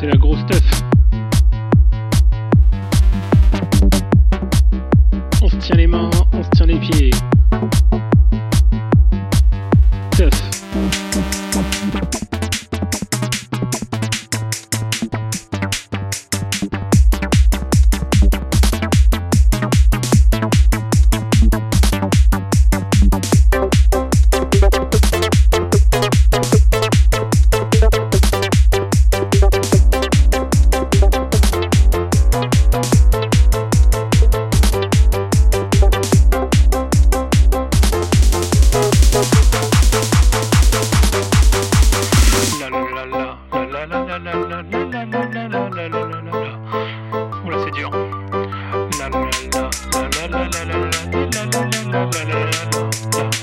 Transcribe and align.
c'est 0.00 0.06
la 0.06 0.16
grosse 0.16 0.38
teuf. 0.46 0.82
On 5.42 5.48
se 5.48 5.56
tient 5.56 5.76
les 5.76 5.86
mains, 5.86 6.08
on 6.32 6.42
se 6.42 6.48
tient 6.50 6.66
les 6.66 6.78
pieds. 6.78 7.10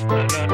Thank 0.07 0.31
you. 0.31 0.46